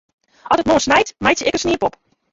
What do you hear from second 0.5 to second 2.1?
As it moarn snijt, meitsje ik in sniepop.